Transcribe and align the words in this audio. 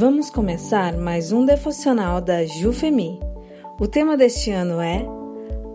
Vamos 0.00 0.30
começar 0.30 0.96
mais 0.96 1.32
um 1.32 1.44
devocional 1.44 2.20
da 2.20 2.46
Jufemi. 2.46 3.18
O 3.80 3.88
tema 3.88 4.16
deste 4.16 4.48
ano 4.48 4.80
é 4.80 5.04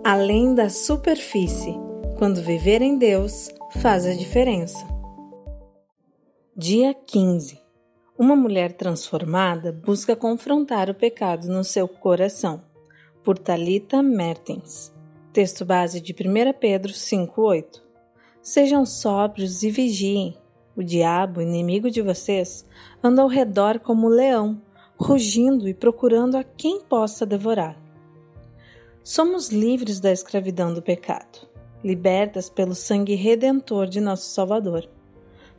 Além 0.01 0.55
da 0.55 0.69
superfície. 0.69 1.75
Quando 2.17 2.41
viver 2.41 2.81
em 2.81 2.97
Deus 2.97 3.49
faz 3.81 4.05
a 4.05 4.13
diferença. 4.13 4.87
Dia 6.55 6.93
15. 6.93 7.59
Uma 8.17 8.33
mulher 8.33 8.71
transformada 8.71 9.73
busca 9.73 10.15
confrontar 10.15 10.89
o 10.89 10.95
pecado 10.95 11.49
no 11.49 11.65
seu 11.65 11.85
coração. 11.85 12.63
Por 13.25 13.37
Talita 13.37 14.01
Mertens. 14.01 14.89
Texto 15.33 15.65
base 15.65 15.99
de 15.99 16.13
1 16.13 16.53
Pedro 16.57 16.93
5:8. 16.93 17.83
Sejam 18.41 18.85
sóbrios 18.85 19.63
e 19.63 19.69
vigiem. 19.69 20.37
O 20.75 20.81
diabo, 20.81 21.39
inimigo 21.39 21.91
de 21.91 22.01
vocês, 22.01 22.65
anda 23.03 23.21
ao 23.21 23.27
redor 23.27 23.79
como 23.79 24.07
um 24.07 24.09
leão, 24.09 24.59
rugindo 24.97 25.67
e 25.69 25.73
procurando 25.73 26.35
a 26.35 26.43
quem 26.43 26.81
possa 26.81 27.27
devorar. 27.27 27.77
Somos 29.03 29.49
livres 29.49 29.99
da 29.99 30.11
escravidão 30.11 30.73
do 30.73 30.81
pecado, 30.81 31.47
libertas 31.83 32.49
pelo 32.49 32.73
sangue 32.73 33.13
redentor 33.13 33.85
de 33.85 34.01
nosso 34.01 34.29
Salvador. 34.31 34.89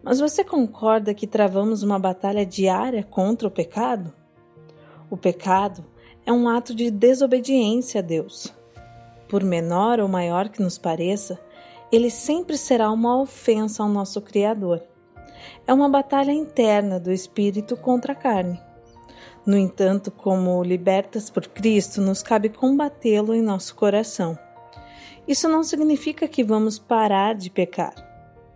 Mas 0.03 0.19
você 0.19 0.43
concorda 0.43 1.15
que 1.15 1.29
travamos 1.29 1.85
uma 1.85 1.99
batalha 1.99 2.45
diária 2.45 3.05
contra 3.05 3.47
o 3.47 3.53
pecado? 3.53 4.13
O 5.09 5.17
pecado 5.17 5.85
é 6.27 6.33
um 6.33 6.49
ato 6.49 6.75
de 6.75 6.91
desobediência 6.91 8.01
a 8.01 8.03
Deus. 8.03 8.53
Por 9.29 9.45
menor 9.45 10.01
ou 10.01 10.09
maior 10.09 10.49
que 10.49 10.61
nos 10.61 10.77
pareça, 10.77 11.39
ele 11.93 12.11
sempre 12.11 12.59
será 12.59 12.91
uma 12.91 13.21
ofensa 13.21 13.81
ao 13.81 13.89
nosso 13.89 14.21
Criador 14.21 14.83
é 15.67 15.73
uma 15.73 15.89
batalha 15.89 16.33
interna 16.33 17.01
do 17.01 17.13
espírito 17.13 17.77
contra 17.77 18.13
a 18.13 18.17
carne. 18.17 18.61
No 19.47 19.59
entanto, 19.59 20.11
como 20.11 20.63
libertas 20.63 21.29
por 21.29 21.47
Cristo, 21.49 22.01
nos 22.01 22.23
cabe 22.23 22.49
combatê-lo 22.49 23.35
em 23.35 23.43
nosso 23.43 23.75
coração. 23.75 24.39
Isso 25.29 25.49
não 25.49 25.63
significa 25.63 26.27
que 26.29 26.45
vamos 26.45 26.79
parar 26.79 27.35
de 27.35 27.51
pecar, 27.51 27.95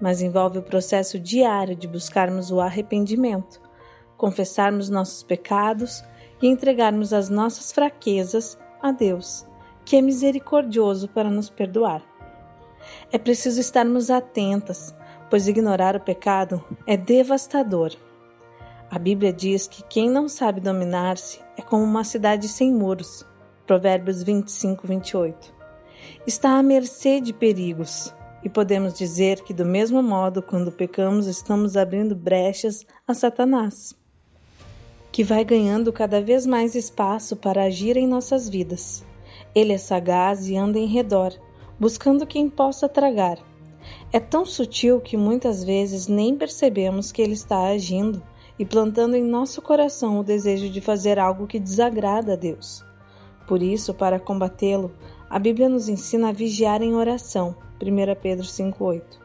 mas 0.00 0.22
envolve 0.22 0.58
o 0.58 0.62
processo 0.62 1.18
diário 1.18 1.74
de 1.76 1.86
buscarmos 1.86 2.50
o 2.50 2.60
arrependimento, 2.60 3.60
confessarmos 4.16 4.88
nossos 4.88 5.22
pecados 5.22 6.02
e 6.40 6.46
entregarmos 6.46 7.12
as 7.12 7.28
nossas 7.28 7.72
fraquezas 7.72 8.58
a 8.82 8.92
Deus, 8.92 9.46
que 9.84 9.96
é 9.96 10.02
misericordioso 10.02 11.08
para 11.08 11.30
nos 11.30 11.50
perdoar. 11.50 12.02
É 13.10 13.18
preciso 13.18 13.60
estarmos 13.60 14.10
atentas 14.10 14.94
pois 15.30 15.48
ignorar 15.48 15.96
o 15.96 16.00
pecado 16.00 16.64
é 16.86 16.96
devastador. 16.96 17.92
A 18.90 18.98
Bíblia 18.98 19.32
diz 19.32 19.66
que 19.66 19.82
quem 19.84 20.08
não 20.08 20.28
sabe 20.28 20.60
dominar-se 20.60 21.40
é 21.56 21.62
como 21.62 21.84
uma 21.84 22.04
cidade 22.04 22.48
sem 22.48 22.72
muros. 22.72 23.26
Provérbios 23.66 24.22
25, 24.22 24.86
28. 24.86 25.54
Está 26.26 26.58
à 26.58 26.62
mercê 26.62 27.20
de 27.20 27.34
perigos, 27.34 28.14
e 28.42 28.48
podemos 28.48 28.94
dizer 28.94 29.42
que, 29.42 29.52
do 29.52 29.64
mesmo 29.64 30.02
modo, 30.02 30.42
quando 30.42 30.72
pecamos, 30.72 31.26
estamos 31.26 31.76
abrindo 31.76 32.14
brechas 32.14 32.86
a 33.06 33.12
Satanás, 33.12 33.94
que 35.10 35.24
vai 35.24 35.44
ganhando 35.44 35.92
cada 35.92 36.20
vez 36.20 36.46
mais 36.46 36.74
espaço 36.74 37.36
para 37.36 37.64
agir 37.64 37.96
em 37.96 38.06
nossas 38.06 38.48
vidas. 38.48 39.04
Ele 39.54 39.72
é 39.72 39.78
sagaz 39.78 40.48
e 40.48 40.56
anda 40.56 40.78
em 40.78 40.86
redor, 40.86 41.32
buscando 41.78 42.26
quem 42.26 42.48
possa 42.48 42.88
tragar. 42.88 43.38
É 44.12 44.18
tão 44.18 44.46
sutil 44.46 45.00
que 45.00 45.16
muitas 45.16 45.62
vezes 45.62 46.08
nem 46.08 46.34
percebemos 46.36 47.12
que 47.12 47.20
ele 47.20 47.34
está 47.34 47.68
agindo 47.68 48.22
e 48.58 48.64
plantando 48.64 49.14
em 49.14 49.22
nosso 49.22 49.62
coração 49.62 50.18
o 50.18 50.24
desejo 50.24 50.68
de 50.68 50.80
fazer 50.80 51.18
algo 51.18 51.46
que 51.46 51.60
desagrada 51.60 52.32
a 52.32 52.36
Deus. 52.36 52.84
Por 53.46 53.62
isso, 53.62 53.94
para 53.94 54.18
combatê-lo, 54.18 54.92
a 55.30 55.38
Bíblia 55.38 55.68
nos 55.68 55.88
ensina 55.88 56.30
a 56.30 56.32
vigiar 56.32 56.82
em 56.82 56.94
oração. 56.94 57.54
1 57.80 58.14
Pedro 58.20 58.44
5:8. 58.44 59.20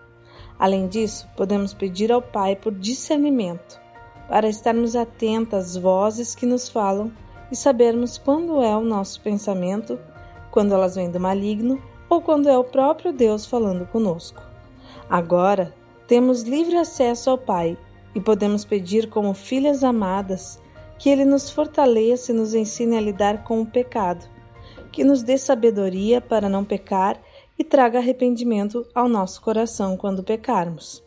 Além 0.60 0.88
disso, 0.88 1.28
podemos 1.36 1.74
pedir 1.74 2.12
ao 2.12 2.22
Pai 2.22 2.56
por 2.56 2.74
discernimento, 2.74 3.82
para 4.30 4.48
estarmos 4.48 4.96
atentos 4.96 5.60
às 5.60 5.78
vozes 5.78 6.36
que 6.36 6.46
nos 6.46 6.70
falam 6.70 7.12
e 7.52 7.56
sabermos 7.56 8.18
quando 8.18 8.62
é 8.62 8.76
o 8.76 8.82
nosso 8.82 9.20
pensamento, 9.22 10.00
quando 10.52 10.74
elas 10.74 10.96
vêm 10.96 11.10
do 11.10 11.20
maligno 11.20 11.82
ou 12.10 12.22
quando 12.22 12.48
é 12.48 12.58
o 12.58 12.64
próprio 12.64 13.12
Deus 13.12 13.46
falando 13.46 13.86
conosco. 13.88 14.53
Agora 15.09 15.74
temos 16.08 16.44
livre 16.44 16.78
acesso 16.78 17.30
ao 17.30 17.38
Pai 17.38 17.78
e 18.16 18.22
podemos 18.22 18.64
pedir, 18.64 19.09
como 19.09 19.34
filhas 19.34 19.84
amadas, 19.84 20.62
que 20.98 21.09
Ele 21.09 21.26
nos 21.26 21.50
fortaleça 21.50 22.31
e 22.31 22.36
nos 22.36 22.54
ensine 22.54 22.98
a 22.98 23.02
lidar 23.02 23.44
com 23.44 23.62
o 23.62 23.66
pecado, 23.66 24.26
que 24.92 25.04
nos 25.04 25.24
dê 25.24 25.38
sabedoria 25.38 26.22
para 26.22 26.48
não 26.48 26.64
pecar 26.64 27.20
e 27.58 27.64
traga 27.64 28.00
arrependimento 28.00 28.86
ao 28.94 29.08
nosso 29.08 29.42
coração 29.42 29.98
quando 29.98 30.24
pecarmos. 30.24 31.04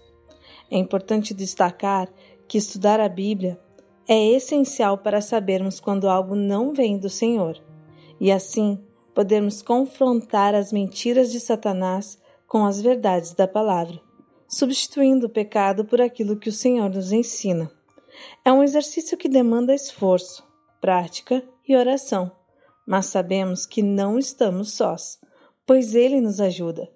É 0.70 0.76
importante 0.76 1.32
destacar 1.32 2.08
que 2.48 2.58
estudar 2.58 3.00
a 3.00 3.08
Bíblia 3.08 3.58
é 4.08 4.30
essencial 4.30 4.98
para 4.98 5.20
sabermos 5.20 5.80
quando 5.80 6.08
algo 6.08 6.34
não 6.34 6.72
vem 6.72 6.98
do 6.98 7.10
Senhor 7.10 7.60
e 8.20 8.30
assim 8.30 8.78
podermos 9.14 9.62
confrontar 9.62 10.54
as 10.54 10.72
mentiras 10.72 11.32
de 11.32 11.40
Satanás 11.40 12.18
com 12.46 12.64
as 12.64 12.80
verdades 12.80 13.34
da 13.34 13.48
palavra, 13.48 14.00
substituindo 14.48 15.26
o 15.26 15.30
pecado 15.30 15.84
por 15.84 16.00
aquilo 16.00 16.36
que 16.36 16.48
o 16.48 16.52
Senhor 16.52 16.88
nos 16.90 17.12
ensina. 17.12 17.70
É 18.44 18.52
um 18.52 18.62
exercício 18.62 19.16
que 19.16 19.28
demanda 19.28 19.74
esforço, 19.74 20.46
prática 20.80 21.42
e 21.66 21.76
oração, 21.76 22.30
mas 22.86 23.06
sabemos 23.06 23.66
que 23.66 23.82
não 23.82 24.18
estamos 24.18 24.72
sós, 24.72 25.18
pois 25.66 25.94
Ele 25.94 26.20
nos 26.20 26.40
ajuda. 26.40 26.88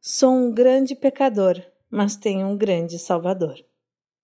Sou 0.00 0.32
um 0.32 0.52
grande 0.52 0.94
pecador, 0.94 1.62
mas 1.90 2.16
tenho 2.16 2.46
um 2.46 2.56
grande 2.56 2.98
Salvador. 2.98 3.67